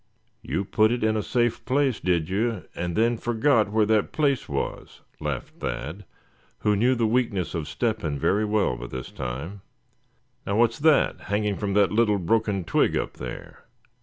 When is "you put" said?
0.41-0.91